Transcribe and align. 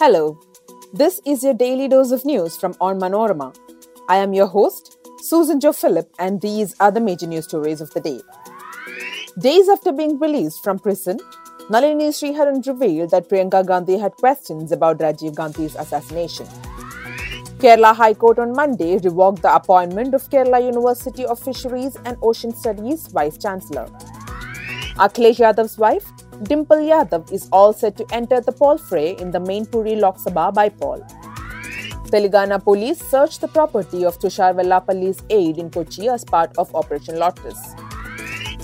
Hello, 0.00 0.40
this 0.94 1.20
is 1.26 1.44
your 1.44 1.52
daily 1.52 1.86
dose 1.86 2.10
of 2.10 2.24
news 2.24 2.56
from 2.56 2.72
Onmanorama. 2.76 3.54
I 4.08 4.16
am 4.16 4.32
your 4.32 4.46
host, 4.46 4.96
Susan 5.18 5.60
Jo 5.60 5.74
Philip, 5.74 6.10
and 6.18 6.40
these 6.40 6.74
are 6.80 6.90
the 6.90 7.02
major 7.02 7.26
news 7.26 7.44
stories 7.44 7.82
of 7.82 7.90
the 7.90 8.00
day. 8.00 8.18
Days 9.38 9.68
after 9.68 9.92
being 9.92 10.18
released 10.18 10.64
from 10.64 10.78
prison, 10.78 11.20
Nalini 11.68 12.08
Sriharan 12.08 12.66
revealed 12.66 13.10
that 13.10 13.28
Priyanka 13.28 13.66
Gandhi 13.66 13.98
had 13.98 14.14
questions 14.14 14.72
about 14.72 15.00
Rajiv 15.00 15.34
Gandhi's 15.34 15.76
assassination. 15.76 16.46
Kerala 17.58 17.94
High 17.94 18.14
Court 18.14 18.38
on 18.38 18.54
Monday 18.54 18.96
revoked 18.96 19.42
the 19.42 19.54
appointment 19.54 20.14
of 20.14 20.30
Kerala 20.30 20.64
University 20.64 21.26
of 21.26 21.38
Fisheries 21.38 21.98
and 22.06 22.16
Ocean 22.22 22.54
Studies 22.54 23.08
Vice 23.08 23.36
Chancellor. 23.36 23.84
Akhilesh 24.96 25.40
Yadav's 25.44 25.76
wife, 25.76 26.10
Dimple 26.42 26.78
Yadav, 26.78 27.30
is 27.30 27.48
all 27.52 27.72
set 27.74 27.96
to 27.98 28.06
enter 28.12 28.40
the 28.40 28.52
poll 28.52 28.78
fray 28.78 29.14
in 29.16 29.30
the 29.30 29.38
main 29.38 29.66
Mainpuri 29.66 30.00
Lok 30.00 30.16
Sabha 30.16 30.52
by-poll. 30.54 31.04
Telangana 32.10 32.62
police 32.62 32.98
searched 32.98 33.42
the 33.42 33.48
property 33.48 34.06
of 34.06 34.18
Tushar 34.18 34.54
Vellapalli's 34.54 35.22
aide 35.28 35.58
in 35.58 35.70
Kochi 35.70 36.08
as 36.08 36.24
part 36.24 36.56
of 36.56 36.74
Operation 36.74 37.18
Lotus. 37.18 37.74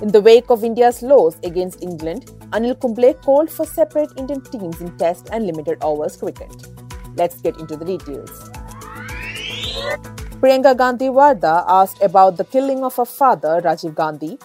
In 0.00 0.08
the 0.08 0.20
wake 0.22 0.48
of 0.48 0.64
India's 0.64 1.02
loss 1.02 1.36
against 1.44 1.82
England, 1.82 2.32
Anil 2.52 2.80
Kumble 2.80 3.12
called 3.12 3.50
for 3.50 3.66
separate 3.66 4.10
Indian 4.16 4.40
teams 4.40 4.80
in 4.80 4.96
Test 4.96 5.28
and 5.30 5.46
limited 5.46 5.78
overs 5.82 6.16
cricket. 6.16 6.50
Let's 7.16 7.40
get 7.42 7.58
into 7.58 7.76
the 7.76 7.84
details. 7.84 8.50
Priyanka 10.40 10.76
Gandhi 10.76 11.08
Vadra 11.08 11.64
asked 11.68 12.02
about 12.02 12.36
the 12.36 12.44
killing 12.44 12.84
of 12.84 12.96
her 12.96 13.04
father, 13.04 13.60
Rajiv 13.62 13.94
Gandhi, 13.94 14.38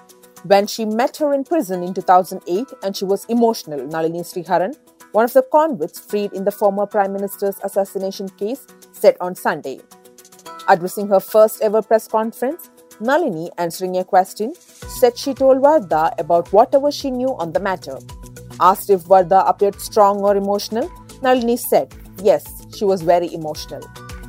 when 0.43 0.65
she 0.67 0.85
met 0.85 1.17
her 1.17 1.33
in 1.33 1.43
prison 1.43 1.83
in 1.83 1.93
2008 1.93 2.67
and 2.83 2.95
she 2.95 3.05
was 3.05 3.25
emotional, 3.25 3.85
Nalini 3.87 4.21
Sriharan, 4.21 4.75
one 5.11 5.25
of 5.25 5.33
the 5.33 5.43
convicts 5.51 5.99
freed 5.99 6.33
in 6.33 6.45
the 6.45 6.51
former 6.51 6.85
Prime 6.85 7.13
Minister's 7.13 7.59
assassination 7.63 8.29
case, 8.29 8.65
said 8.91 9.17
on 9.19 9.35
Sunday. 9.35 9.81
Addressing 10.67 11.07
her 11.09 11.19
first 11.19 11.61
ever 11.61 11.81
press 11.81 12.07
conference, 12.07 12.69
Nalini, 12.99 13.49
answering 13.57 13.97
a 13.97 14.03
question, 14.03 14.53
said 14.55 15.17
she 15.17 15.33
told 15.33 15.61
Vadra 15.61 16.17
about 16.19 16.51
whatever 16.53 16.91
she 16.91 17.11
knew 17.11 17.35
on 17.37 17.51
the 17.51 17.59
matter. 17.59 17.97
Asked 18.59 18.89
if 18.89 19.01
Vadra 19.01 19.47
appeared 19.47 19.79
strong 19.81 20.21
or 20.21 20.35
emotional, 20.35 20.89
Nalini 21.21 21.57
said, 21.57 21.93
yes, 22.23 22.45
she 22.75 22.85
was 22.85 23.01
very 23.01 23.33
emotional. 23.33 23.81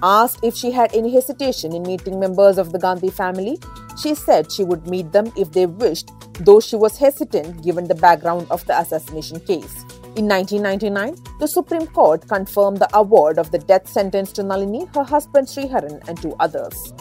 Asked 0.03 0.41
if 0.43 0.55
she 0.55 0.71
had 0.71 0.93
any 0.95 1.13
hesitation 1.13 1.75
in 1.75 1.83
meeting 1.85 2.19
members 2.19 2.59
of 2.59 2.73
the 2.73 2.79
Gandhi 2.79 3.11
family, 3.11 3.59
she 4.01 4.15
said 4.15 4.51
she 4.51 4.65
would 4.65 4.87
meet 4.87 5.12
them 5.12 5.33
if 5.37 5.53
they 5.53 5.67
wished, 5.67 6.11
though 6.41 6.61
she 6.61 6.77
was 6.77 6.97
hesitant 6.97 7.62
given 7.62 7.89
the 7.89 7.95
background 7.95 8.47
of 8.51 8.65
the 8.67 8.79
assassination 8.79 9.41
case. 9.41 9.84
In 10.15 10.29
1999, 10.29 11.17
the 11.39 11.49
Supreme 11.49 11.87
Court 11.87 12.29
confirmed 12.29 12.79
the 12.79 12.97
award 12.97 13.39
of 13.39 13.51
the 13.51 13.59
death 13.59 13.89
sentence 13.89 14.31
to 14.33 14.43
Nalini, 14.43 14.87
her 14.95 15.05
husband 15.05 15.47
Sriharan, 15.47 16.07
and 16.07 16.21
two 16.21 16.34
others. 16.39 16.93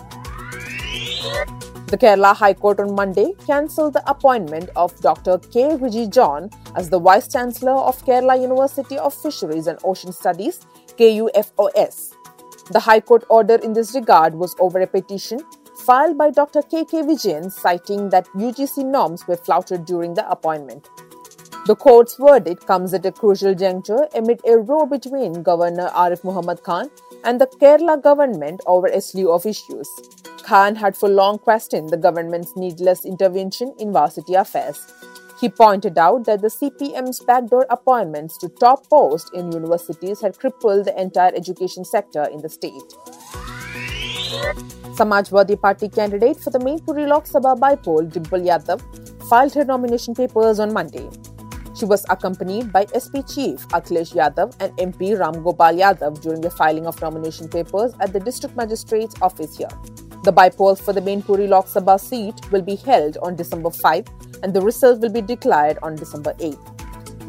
The 1.88 1.98
Kerala 1.98 2.34
High 2.34 2.54
Court 2.54 2.80
on 2.80 2.96
Monday 2.96 3.34
cancelled 3.46 3.94
the 3.94 4.10
appointment 4.10 4.70
of 4.78 4.98
Dr. 5.02 5.40
K. 5.40 5.76
Riji 5.76 6.10
John 6.10 6.50
as 6.78 6.90
the 6.90 6.98
Vice 6.98 7.28
Chancellor 7.28 7.74
of 7.74 8.02
Kerala 8.06 8.42
University 8.42 8.98
of 8.98 9.14
Fisheries 9.14 9.68
and 9.68 9.78
Ocean 9.84 10.14
Studies, 10.14 10.62
KUFOS. 10.98 12.14
The 12.72 12.80
High 12.80 13.02
Court 13.02 13.26
order 13.28 13.56
in 13.56 13.74
this 13.74 13.94
regard 13.94 14.36
was 14.36 14.56
over 14.58 14.80
a 14.80 14.88
petition 14.88 15.42
filed 15.82 16.18
by 16.18 16.30
Dr. 16.30 16.62
K.K. 16.62 17.02
Vijayan 17.04 17.52
citing 17.52 18.10
that 18.10 18.28
UGC 18.36 18.86
norms 18.86 19.28
were 19.28 19.36
flouted 19.36 19.86
during 19.86 20.14
the 20.14 20.30
appointment. 20.30 20.90
The 21.66 21.76
court's 21.76 22.16
verdict 22.16 22.68
comes 22.68 22.94
at 22.94 23.06
a 23.06 23.12
crucial 23.12 23.56
juncture 23.56 24.08
amid 24.16 24.42
a 24.46 24.58
row 24.58 24.86
between 24.86 25.42
Governor 25.42 25.90
Arif 25.90 26.24
Muhammad 26.24 26.64
Khan 26.64 26.90
and 27.24 27.42
the 27.42 27.48
Kerala 27.48 28.02
government 28.02 28.62
over 28.66 28.88
a 28.88 29.02
slew 29.02 29.32
of 29.32 29.46
issues. 29.46 29.90
Khan 30.44 30.76
had 30.76 30.96
for 30.98 31.10
long 31.10 31.40
questioned 31.40 31.90
the 31.90 31.98
government's 31.98 32.56
needless 32.56 33.06
intervention 33.06 33.74
in 33.80 33.92
varsity 33.92 34.34
affairs. 34.36 34.80
He 35.40 35.50
pointed 35.50 35.98
out 35.98 36.26
that 36.26 36.42
the 36.42 36.50
CPM's 36.50 37.20
backdoor 37.20 37.66
appointments 37.70 38.38
to 38.40 38.50
top 38.50 38.88
posts 38.90 39.32
in 39.34 39.52
universities 39.52 40.22
had 40.22 40.38
crippled 40.38 40.86
the 40.86 41.00
entire 41.00 41.34
education 41.36 41.86
sector 41.86 42.24
in 42.26 42.42
the 42.42 42.50
state. 42.50 42.94
Samajwadi 44.96 45.60
Party 45.60 45.88
candidate 45.88 46.38
for 46.38 46.50
the 46.50 46.60
Mainpuri 46.60 47.08
Lok 47.08 47.26
Sabha 47.26 47.58
by-poll, 47.58 48.04
Dimple 48.04 48.40
Yadav, 48.40 48.82
filed 49.30 49.54
her 49.54 49.64
nomination 49.64 50.14
papers 50.14 50.60
on 50.60 50.74
Monday. 50.74 51.10
She 51.78 51.86
was 51.86 52.06
accompanied 52.10 52.74
by 52.74 52.86
SP 52.92 53.24
Chief 53.26 53.66
Akhilesh 53.70 54.14
Yadav 54.14 54.54
and 54.60 54.76
MP 54.78 55.18
Ram 55.18 55.42
Gopal 55.44 55.74
Yadav 55.74 56.22
during 56.22 56.42
the 56.42 56.50
filing 56.50 56.86
of 56.88 57.02
nomination 57.02 57.48
papers 57.48 57.94
at 58.02 58.12
the 58.12 58.20
District 58.20 58.56
Magistrate's 58.58 59.16
office 59.22 59.58
here. 59.58 59.70
The 60.26 60.32
by-poll 60.34 60.76
for 60.76 60.92
the 60.92 61.00
Mainpuri 61.02 61.48
Lok 61.48 61.68
Sabha 61.68 61.98
seat 61.98 62.36
will 62.52 62.62
be 62.62 62.76
held 62.76 63.18
on 63.22 63.38
December 63.38 63.72
5 63.72 64.06
and 64.44 64.54
the 64.54 64.62
result 64.62 65.00
will 65.00 65.10
be 65.10 65.22
declared 65.22 65.80
on 65.82 65.96
December 65.96 66.36
8. 66.42 66.58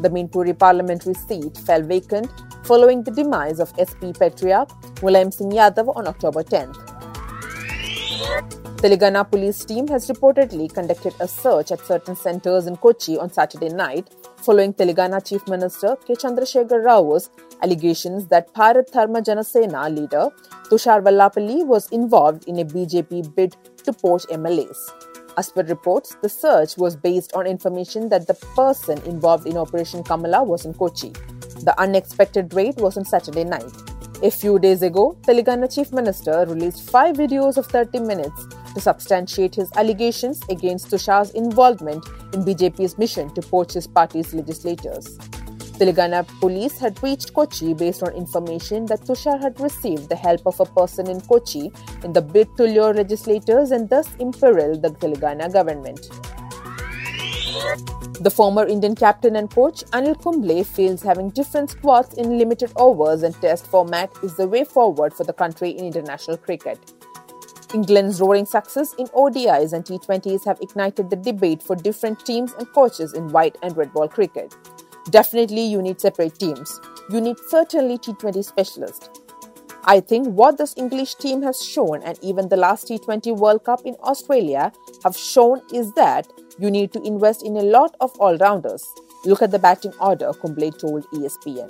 The 0.01 0.09
Mainpuri 0.09 0.59
parliamentary 0.59 1.13
seat 1.13 1.57
fell 1.59 1.81
vacant 1.81 2.29
following 2.65 3.03
the 3.03 3.11
demise 3.11 3.61
of 3.61 3.71
SP 3.79 4.11
Patriarch 4.19 4.69
Mulayam 4.95 5.33
Singh 5.33 5.51
Yadav 5.51 5.95
on 5.95 6.07
October 6.07 6.43
10th. 6.43 6.82
Telangana 8.83 9.23
police 9.23 9.63
team 9.63 9.87
has 9.87 10.09
reportedly 10.09 10.65
conducted 10.73 11.13
a 11.21 11.25
search 11.25 11.71
at 11.71 11.79
certain 11.79 12.17
centers 12.17 12.67
in 12.67 12.75
Kochi 12.75 13.17
on 13.17 13.31
Saturday 13.31 13.69
night 13.69 14.09
following 14.35 14.73
Telangana 14.73 15.25
Chief 15.25 15.47
Minister 15.47 15.95
K. 16.05 16.15
Chandrasekhar 16.15 16.83
Rao's 16.83 17.29
allegations 17.61 18.27
that 18.27 18.53
Bharat 18.53 18.91
Dharma 18.91 19.21
Janasena 19.21 19.83
leader 19.89 20.27
Tushar 20.65 21.01
Vellapalli 21.01 21.65
was 21.65 21.87
involved 21.91 22.43
in 22.49 22.59
a 22.59 22.65
BJP 22.65 23.33
bid 23.33 23.55
to 23.85 23.93
poach 23.93 24.23
MLAs. 24.23 24.77
As 25.37 25.49
per 25.49 25.63
reports, 25.63 26.17
the 26.21 26.27
search 26.27 26.75
was 26.75 26.97
based 26.97 27.31
on 27.31 27.47
information 27.47 28.09
that 28.09 28.27
the 28.27 28.33
person 28.53 29.01
involved 29.03 29.47
in 29.47 29.55
Operation 29.55 30.03
Kamala 30.03 30.43
was 30.43 30.65
in 30.65 30.73
Kochi. 30.73 31.13
The 31.63 31.73
unexpected 31.77 32.53
raid 32.53 32.81
was 32.81 32.97
on 32.97 33.05
Saturday 33.05 33.45
night. 33.45 33.71
A 34.21 34.29
few 34.29 34.59
days 34.59 34.81
ago, 34.81 35.17
Telangana 35.21 35.73
Chief 35.73 35.93
Minister 35.93 36.45
released 36.49 36.89
five 36.89 37.15
videos 37.15 37.55
of 37.55 37.67
30 37.67 37.99
minutes 37.99 38.47
to 38.73 38.81
substantiate 38.81 39.55
his 39.55 39.71
allegations 39.75 40.41
against 40.49 40.89
Tushar's 40.89 41.31
involvement 41.31 42.05
in 42.33 42.43
BJP's 42.43 42.97
mission 42.97 43.33
to 43.33 43.41
poach 43.41 43.73
his 43.73 43.87
party's 43.87 44.33
legislators. 44.33 45.17
Telangana 45.79 46.25
police 46.39 46.77
had 46.77 47.01
reached 47.01 47.33
Kochi 47.33 47.73
based 47.73 48.03
on 48.03 48.13
information 48.13 48.85
that 48.85 49.01
Tushar 49.01 49.41
had 49.41 49.59
received 49.59 50.07
the 50.07 50.15
help 50.15 50.45
of 50.45 50.59
a 50.59 50.65
person 50.65 51.09
in 51.09 51.19
Kochi 51.19 51.71
in 52.03 52.13
the 52.13 52.21
bid 52.21 52.47
to 52.57 52.63
lure 52.63 52.93
legislators 52.93 53.71
and 53.71 53.89
thus 53.89 54.07
imperil 54.19 54.77
the 54.79 54.89
Telangana 54.89 55.51
government. 55.51 56.09
The 58.21 58.29
former 58.29 58.65
Indian 58.65 58.95
captain 58.95 59.35
and 59.35 59.49
coach 59.49 59.83
Anil 59.91 60.21
Kumble 60.21 60.63
feels 60.63 61.01
having 61.01 61.31
different 61.31 61.71
squads 61.71 62.13
in 62.19 62.37
limited 62.37 62.71
overs 62.75 63.23
and 63.23 63.35
test 63.41 63.65
format 63.65 64.11
is 64.21 64.35
the 64.35 64.47
way 64.47 64.63
forward 64.63 65.13
for 65.13 65.23
the 65.23 65.33
country 65.33 65.71
in 65.71 65.85
international 65.85 66.37
cricket. 66.37 66.79
England's 67.73 68.21
roaring 68.21 68.45
success 68.45 68.93
in 68.99 69.07
ODIs 69.07 69.73
and 69.73 69.83
T20s 69.83 70.45
have 70.45 70.59
ignited 70.61 71.09
the 71.09 71.15
debate 71.15 71.63
for 71.63 71.75
different 71.75 72.25
teams 72.25 72.53
and 72.53 72.71
coaches 72.71 73.13
in 73.13 73.29
white 73.29 73.57
and 73.63 73.75
red 73.75 73.91
ball 73.93 74.07
cricket. 74.07 74.55
Definitely, 75.09 75.61
you 75.61 75.81
need 75.81 75.99
separate 75.99 76.37
teams. 76.39 76.79
You 77.09 77.19
need 77.19 77.37
certainly 77.49 77.97
T20 77.97 78.43
specialists. 78.43 79.09
I 79.85 79.99
think 79.99 80.27
what 80.27 80.57
this 80.57 80.75
English 80.77 81.15
team 81.15 81.41
has 81.41 81.61
shown, 81.61 82.01
and 82.03 82.17
even 82.21 82.47
the 82.47 82.55
last 82.55 82.87
T20 82.87 83.35
World 83.35 83.65
Cup 83.65 83.81
in 83.83 83.95
Australia 84.01 84.71
have 85.03 85.17
shown, 85.17 85.61
is 85.73 85.91
that 85.93 86.27
you 86.57 86.71
need 86.71 86.93
to 86.93 87.01
invest 87.01 87.43
in 87.43 87.57
a 87.57 87.63
lot 87.63 87.95
of 87.99 88.11
all 88.19 88.37
rounders. 88.37 88.87
Look 89.25 89.41
at 89.41 89.51
the 89.51 89.59
batting 89.59 89.93
order, 89.99 90.31
Kumble 90.33 90.71
told 90.71 91.05
ESPN. 91.11 91.69